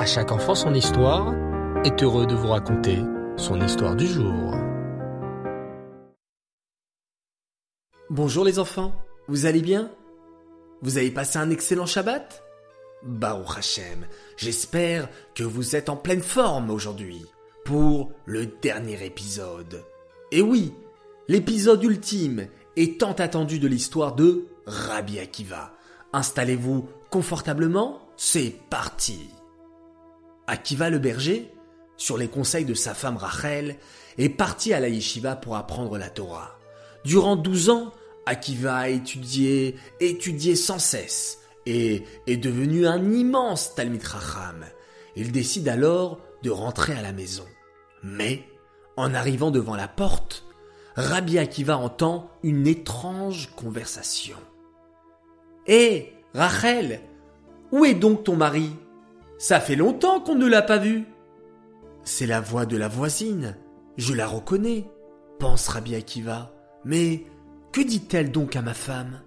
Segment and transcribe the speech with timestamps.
[0.00, 1.34] À chaque enfant son histoire
[1.84, 3.00] est heureux de vous raconter
[3.36, 4.54] son histoire du jour.
[8.08, 8.94] Bonjour les enfants,
[9.28, 9.90] vous allez bien?
[10.80, 12.42] Vous avez passé un excellent Shabbat?
[13.02, 14.06] Baruch Hashem,
[14.38, 17.26] j'espère que vous êtes en pleine forme aujourd'hui
[17.66, 19.84] pour le dernier épisode.
[20.32, 20.72] Et oui,
[21.28, 25.74] l'épisode ultime et tant attendu de l'histoire de Rabbi Akiva.
[26.14, 29.28] Installez-vous confortablement, c'est parti.
[30.50, 31.48] Akiva le berger,
[31.96, 33.76] sur les conseils de sa femme Rachel,
[34.18, 36.58] est parti à la yeshiva pour apprendre la Torah.
[37.04, 37.92] Durant douze ans,
[38.26, 44.64] Akiva a étudié, étudié sans cesse, et est devenu un immense Talmid Racham.
[45.14, 47.46] Il décide alors de rentrer à la maison.
[48.02, 48.42] Mais,
[48.96, 50.44] en arrivant devant la porte,
[50.96, 54.36] Rabbi Akiva entend une étrange conversation.
[55.68, 57.02] Hé, Rachel,
[57.70, 58.72] où est donc ton mari?
[59.40, 61.06] Ça fait longtemps qu'on ne l'a pas vu.
[62.04, 63.56] C'est la voix de la voisine.
[63.96, 64.84] Je la reconnais,
[65.38, 66.52] pense Rabbi Akiva.
[66.84, 67.24] Mais
[67.72, 69.22] que dit-elle donc à ma femme?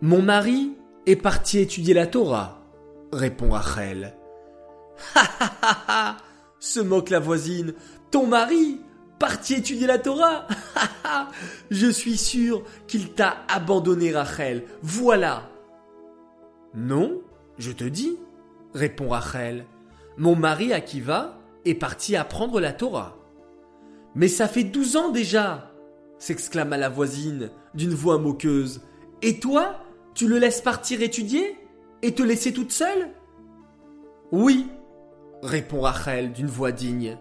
[0.00, 2.62] Mon mari est parti étudier la Torah,
[3.12, 4.14] répond Rachel.
[5.14, 6.16] Ha ha ha ha
[6.58, 7.74] se moque la voisine.
[8.10, 8.80] Ton mari
[9.18, 10.46] parti étudier la Torah?
[11.70, 14.64] Je suis sûr qu'il t'a abandonné, Rachel.
[14.80, 15.50] Voilà.
[16.74, 17.20] Non,
[17.58, 18.16] je te dis,
[18.74, 19.66] répond Rachel.
[20.16, 23.16] Mon mari Akiva est parti apprendre la Torah.
[24.14, 25.70] Mais ça fait douze ans déjà
[26.18, 28.82] s'exclama la voisine d'une voix moqueuse.
[29.22, 29.80] Et toi,
[30.14, 31.56] tu le laisses partir étudier
[32.02, 33.10] et te laisser toute seule?
[34.30, 34.68] Oui,
[35.42, 37.16] répond Rachel d'une voix digne.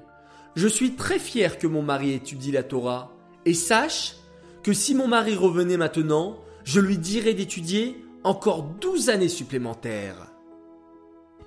[0.56, 4.18] Je suis très fier que mon mari étudie la Torah, et sache
[4.64, 10.28] que si mon mari revenait maintenant, je lui dirais d'étudier encore douze années supplémentaires.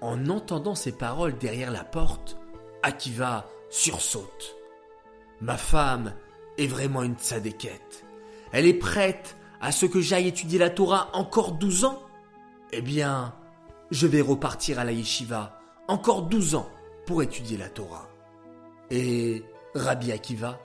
[0.03, 2.36] En entendant ces paroles derrière la porte,
[2.83, 4.56] Akiva sursaute.
[5.41, 6.12] Ma femme
[6.58, 8.05] est vraiment une tzadékette.
[8.51, 12.02] Elle est prête à ce que j'aille étudier la Torah encore douze ans?
[12.73, 13.33] Eh bien,
[13.92, 16.68] je vais repartir à la yeshiva encore douze ans
[17.07, 18.08] pour étudier la Torah.
[18.91, 19.45] Et
[19.77, 20.58] Rabbi Akiva,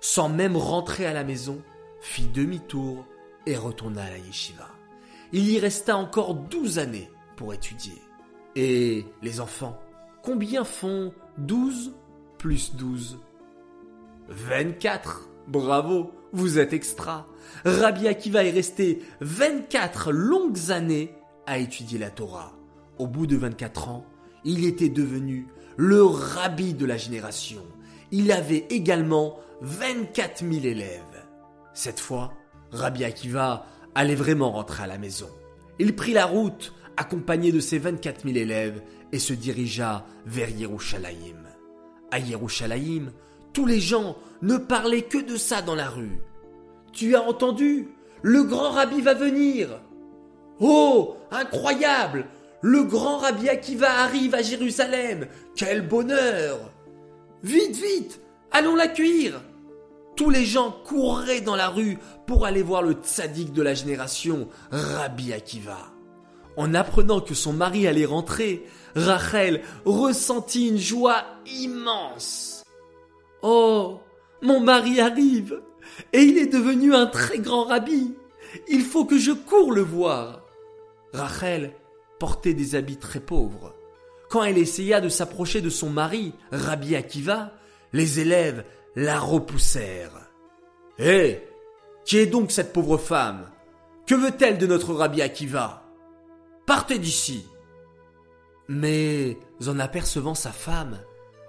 [0.00, 1.62] sans même rentrer à la maison,
[2.00, 3.06] fit demi-tour
[3.46, 4.68] et retourna à la yeshiva.
[5.32, 8.00] Il y resta encore douze années pour étudier.
[8.56, 9.80] Et les enfants,
[10.22, 11.92] combien font douze
[12.38, 13.18] plus douze?
[14.28, 17.26] Vingt-quatre Bravo, vous êtes extra.
[17.64, 21.14] Rabbi Akiva est resté 24 longues années
[21.46, 22.54] à étudier la Torah.
[22.98, 24.06] Au bout de 24 ans,
[24.44, 27.62] il était devenu le rabbi de la génération.
[28.10, 31.00] Il avait également 24 000 élèves.
[31.74, 32.32] Cette fois,
[32.70, 35.28] Rabbi Akiva allait vraiment rentrer à la maison.
[35.78, 38.82] Il prit la route, accompagné de ses 24 000 élèves,
[39.12, 41.44] et se dirigea vers Yerushalayim.
[42.10, 43.12] À Yerushalayim,
[43.52, 46.20] tous les gens ne parlaient que de ça dans la rue.
[46.92, 47.88] Tu as entendu?
[48.22, 49.80] Le grand rabbi va venir
[50.60, 51.16] Oh!
[51.30, 52.26] Incroyable!
[52.60, 55.26] Le grand rabbi Akiva arrive à Jérusalem!
[55.54, 56.72] Quel bonheur
[57.42, 58.20] Vite, vite!
[58.50, 59.40] Allons l'accueillir!
[60.16, 64.48] Tous les gens couraient dans la rue pour aller voir le tzaddik de la génération,
[64.70, 65.93] Rabbi Akiva.
[66.56, 72.62] En apprenant que son mari allait rentrer, Rachel ressentit une joie immense.
[73.42, 74.00] Oh,
[74.42, 75.60] mon mari arrive,
[76.12, 78.14] et il est devenu un très grand rabbi.
[78.68, 80.42] Il faut que je cours le voir.
[81.12, 81.72] Rachel
[82.18, 83.74] portait des habits très pauvres.
[84.30, 87.52] Quand elle essaya de s'approcher de son mari, Rabbi Akiva,
[87.92, 88.64] les élèves
[88.96, 90.30] la repoussèrent.
[90.98, 91.42] Hé,
[92.04, 93.50] qui est donc cette pauvre femme?
[94.06, 95.83] Que veut-elle de notre Rabbi Akiva?
[96.66, 97.46] Partez d'ici.
[98.68, 99.36] Mais
[99.66, 100.98] en apercevant sa femme,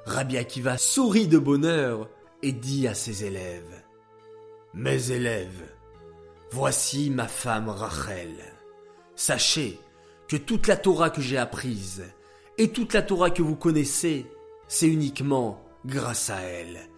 [0.05, 2.09] Rabbi Akiva sourit de bonheur
[2.43, 3.83] et dit à ses élèves
[4.73, 5.73] Mes élèves,
[6.51, 8.35] voici ma femme Rachel.
[9.15, 9.79] Sachez
[10.27, 12.03] que toute la Torah que j'ai apprise
[12.57, 14.25] et toute la Torah que vous connaissez,
[14.68, 16.89] c'est uniquement grâce à elle.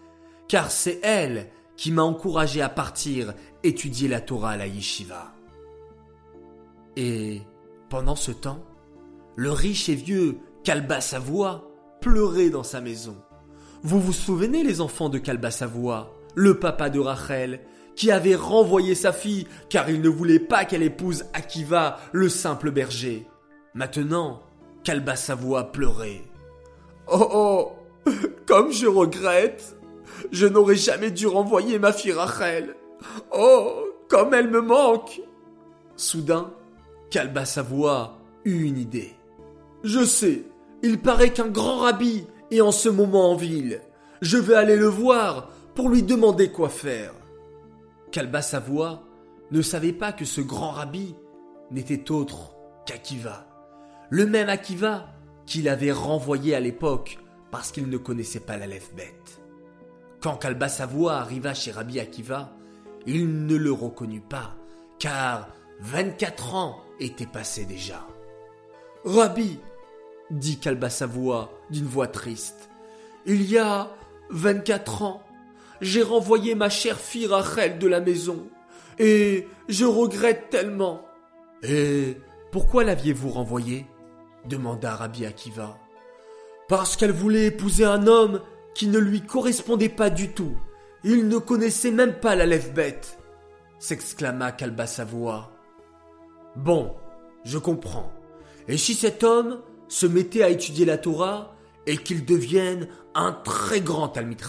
[0.48, 5.32] Car c'est elle qui m'a encouragé à partir étudier la Torah à la yeshiva.
[6.96, 7.42] Et
[7.88, 8.64] pendant ce temps,
[9.36, 11.70] le riche et vieux Kalba Savoie
[12.00, 13.16] pleurer dans sa maison.
[13.82, 17.60] Vous vous souvenez les enfants de Kalba Savoie, le papa de Rachel,
[17.96, 22.70] qui avait renvoyé sa fille car il ne voulait pas qu'elle épouse Akiva, le simple
[22.70, 23.26] berger.
[23.74, 24.42] Maintenant,
[24.84, 26.22] Kalba Savoie pleurait.
[27.10, 27.72] Oh oh,
[28.46, 29.76] comme je regrette.
[30.32, 32.74] Je n'aurais jamais dû renvoyer ma fille Rachel.
[33.32, 35.20] Oh, comme elle me manque.
[35.96, 36.52] Soudain,
[37.10, 39.14] Kalba Savoie eut une idée.
[39.82, 40.44] Je sais,
[40.82, 43.80] Il paraît qu'un grand rabbi est en ce moment en ville.
[44.22, 47.12] Je vais aller le voir pour lui demander quoi faire.
[48.12, 49.02] Kalba Savoie
[49.50, 51.16] ne savait pas que ce grand rabbi
[51.70, 52.54] n'était autre
[52.86, 53.46] qu'Akiva.
[54.10, 55.08] Le même Akiva
[55.46, 57.18] qu'il avait renvoyé à l'époque
[57.50, 59.40] parce qu'il ne connaissait pas la lèvre bête.
[60.20, 62.52] Quand Kalba Savoie arriva chez Rabbi Akiva,
[63.06, 64.56] il ne le reconnut pas,
[64.98, 65.48] car
[65.80, 68.06] 24 ans étaient passés déjà.
[69.04, 69.60] Rabbi,
[70.30, 72.68] dit Kalba Savoie d'une voix triste,
[73.26, 73.90] il y a
[74.30, 75.22] 24 ans,
[75.80, 78.48] j'ai renvoyé ma chère fille Rachel de la maison,
[78.98, 81.04] et je regrette tellement.
[81.62, 82.16] Et
[82.50, 83.86] pourquoi l'aviez-vous renvoyée?
[84.46, 85.78] demanda Rabbi Akiva.
[86.68, 88.40] Parce qu'elle voulait épouser un homme
[88.74, 90.56] qui ne lui correspondait pas du tout.
[91.04, 93.18] Il ne connaissait même pas la lèvre bête,
[93.78, 95.52] s'exclama Kalba Savoie.
[96.56, 96.94] Bon,
[97.44, 98.12] je comprends.
[98.66, 101.54] Et si cet homme se mettait à étudier la Torah
[101.86, 104.40] et qu'il devienne un très grand Talmid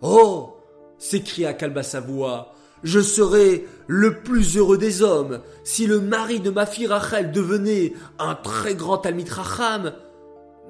[0.00, 0.56] Oh
[0.98, 2.54] s'écria Kalba Savoie,
[2.84, 7.92] je serais le plus heureux des hommes si le mari de ma fille Rachel devenait
[8.18, 9.28] un très grand Talmid.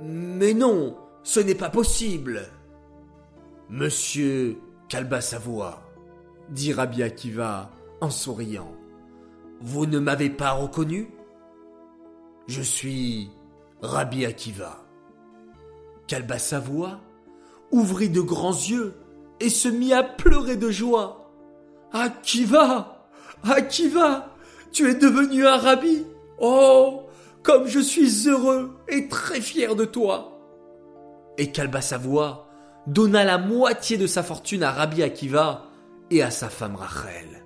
[0.03, 2.49] Mais non, ce n'est pas possible.
[3.69, 4.59] Monsieur
[4.89, 5.83] Kalba Savoie,
[6.51, 7.71] dit Rabbi Akiva
[8.01, 8.73] en souriant,
[9.63, 11.09] vous ne m'avez pas reconnu?
[12.47, 13.31] Je suis
[13.81, 14.85] Rabbi Akiva.
[16.09, 17.01] Kalba Savoie
[17.71, 18.95] ouvrit de grands yeux
[19.41, 21.31] et se mit à pleurer de joie.
[21.93, 23.09] Akiva
[23.45, 24.35] Akiva
[24.73, 26.07] Tu es devenu un rabbi
[26.39, 27.03] Oh
[27.43, 30.39] Comme je suis heureux et très fier de toi
[31.39, 32.49] Et Kalba Savoie
[32.87, 35.67] donna la moitié de sa fortune à Rabbi Akiva
[36.11, 37.42] et à sa femme Rachel.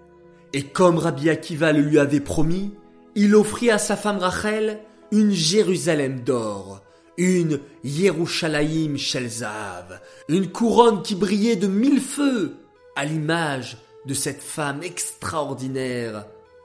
[0.56, 2.73] Et comme Rabbi Akiva le lui avait promis,
[3.14, 4.81] il offrit à sa femme Rachel
[5.12, 6.81] une Jérusalem d'or,
[7.19, 10.00] une Yerushalayim Shelzav,
[10.31, 12.56] une couronne qui brillait de mille feux,
[12.97, 13.76] à l'image
[14.06, 16.25] de cette femme extraordinaire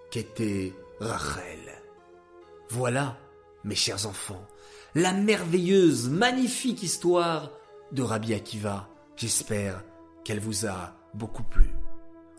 [0.10, 0.72] qu'était
[1.02, 1.60] Rachel.
[2.70, 3.18] Voilà,
[3.66, 4.48] mes chers enfants,
[4.96, 7.52] la merveilleuse, magnifique histoire
[7.92, 8.88] de Rabbi Akiva.
[9.18, 9.84] J'espère
[10.24, 11.68] qu'elle vous a beaucoup plu.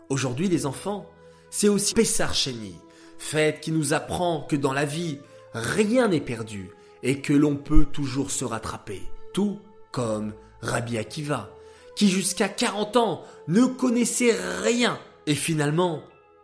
[0.09, 1.12] Aujourd'hui, les enfants,
[1.55, 2.73] c'est aussi Pessar Sheni,
[3.19, 5.19] fête qui nous apprend que dans la vie,
[5.53, 6.71] rien n'est perdu
[7.03, 9.03] et que l'on peut toujours se rattraper,
[9.35, 9.59] tout
[9.91, 11.55] comme Rabbi Akiva,
[11.95, 14.97] qui jusqu'à 40 ans ne connaissait rien
[15.27, 16.01] et finalement,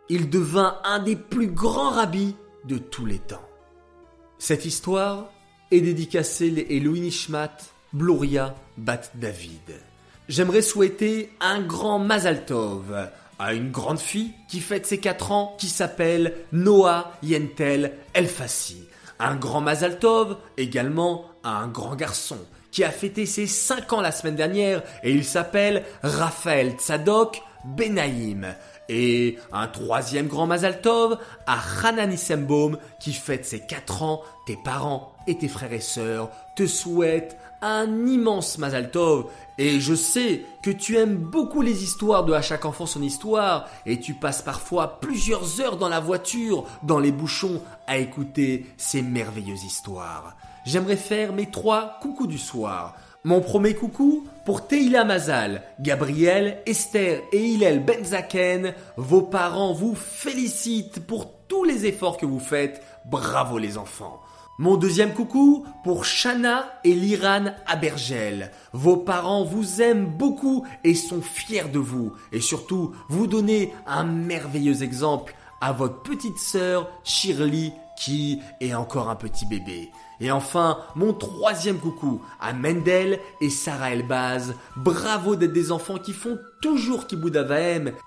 [0.08, 3.48] il devint un des plus grands rabbis de tous les temps.
[4.38, 5.32] Cette histoire
[5.72, 7.56] est dédicacée à Louis Nishmat
[7.92, 9.80] Bluria Bat David.
[10.28, 13.10] J'aimerais souhaiter un grand Mazal Tov
[13.40, 18.84] à une grande fille qui fête ses 4 ans qui s'appelle Noah Yentel Elfassi.
[19.18, 22.36] Un grand Mazal Tov également à un grand garçon
[22.70, 28.54] qui a fêté ses 5 ans la semaine dernière et il s'appelle Raphaël Tzadok Benaïm.
[28.92, 31.16] Et un troisième grand Mazal Tov
[31.46, 34.22] à Hanani Sembaum qui fête ses 4 ans.
[34.46, 39.26] Tes parents et tes frères et sœurs te souhaitent un immense Mazal Tov.
[39.58, 43.68] Et je sais que tu aimes beaucoup les histoires de À chaque enfant son histoire
[43.86, 49.02] et tu passes parfois plusieurs heures dans la voiture, dans les bouchons, à écouter ces
[49.02, 50.34] merveilleuses histoires
[50.64, 52.94] j'aimerais faire mes trois coucous du soir.
[53.22, 58.72] Mon premier coucou pour Teila Mazal, Gabriel, Esther et Hillel Benzaken.
[58.96, 62.82] Vos parents vous félicitent pour tous les efforts que vous faites.
[63.04, 64.20] Bravo les enfants.
[64.58, 68.52] Mon deuxième coucou pour Shana et Liran Abergel.
[68.72, 72.14] Vos parents vous aiment beaucoup et sont fiers de vous.
[72.32, 79.10] Et surtout, vous donnez un merveilleux exemple à votre petite sœur Shirley qui est encore
[79.10, 79.90] un petit bébé.
[80.20, 84.54] Et enfin, mon troisième coucou à Mendel et Sarah Elbaz.
[84.76, 87.46] Bravo d'être des enfants qui font toujours Kiboud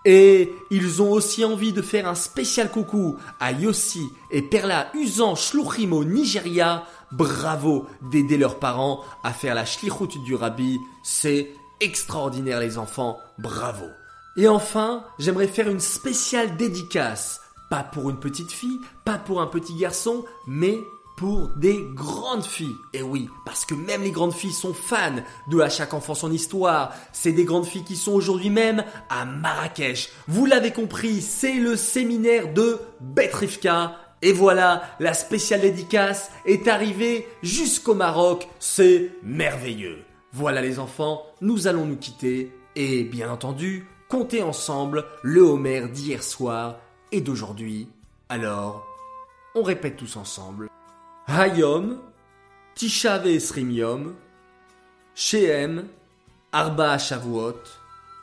[0.06, 5.36] Et ils ont aussi envie de faire un spécial coucou à Yossi et Perla Usan
[5.36, 6.84] Shluchim Nigeria.
[7.12, 10.80] Bravo d'aider leurs parents à faire la shlichut du rabbi.
[11.04, 13.20] C'est extraordinaire les enfants.
[13.38, 13.86] Bravo.
[14.38, 17.43] Et enfin, j'aimerais faire une spéciale dédicace.
[17.74, 20.78] Pas pour une petite fille, pas pour un petit garçon, mais
[21.18, 22.76] pour des grandes filles.
[22.94, 26.32] Et oui, parce que même les grandes filles sont fans de À chaque enfant son
[26.32, 26.94] histoire.
[27.14, 30.12] C'est des grandes filles qui sont aujourd'hui même à Marrakech.
[30.28, 33.96] Vous l'avez compris, c'est le séminaire de Betrifka.
[34.22, 38.48] Et voilà, la spéciale dédicace est arrivée jusqu'au Maroc.
[38.60, 39.98] C'est merveilleux.
[40.32, 46.22] Voilà les enfants, nous allons nous quitter et bien entendu, compter ensemble le Homer d'hier
[46.22, 46.76] soir
[47.14, 47.88] et d'aujourd'hui.
[48.28, 48.86] Alors,
[49.56, 50.70] on répète tous ensemble.
[51.28, 52.00] Hayom
[52.74, 54.16] Tisha Ve'esrim Yom,
[55.14, 55.88] Shehem,
[56.52, 57.62] Arba Shavuot,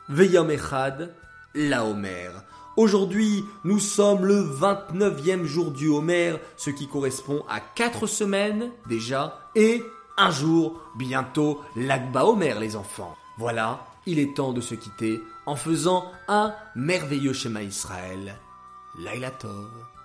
[0.09, 1.15] Veyom Echad,
[1.55, 2.31] la Homer.
[2.75, 9.49] Aujourd'hui, nous sommes le 29e jour du Homer, ce qui correspond à 4 semaines déjà,
[9.55, 9.83] et
[10.17, 13.15] un jour, bientôt, l'Akba Homer les enfants.
[13.37, 18.35] Voilà, il est temps de se quitter en faisant un merveilleux schéma Israël.
[18.95, 20.00] Laila Tov.